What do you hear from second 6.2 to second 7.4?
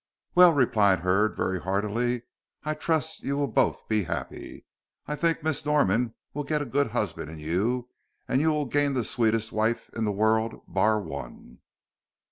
will get a good husband in